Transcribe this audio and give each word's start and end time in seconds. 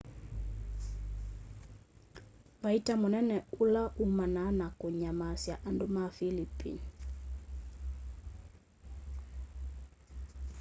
vaita 2.61 2.93
mũnene 3.01 3.37
ũla 3.63 3.83
umanaa 4.03 4.51
na 4.59 4.67
kũnyamasya 4.79 5.55
andũ 5.69 5.85
ma 5.95 6.03
philipine 6.15 6.83